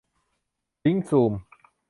[0.83, 1.33] ลิงก์ซูม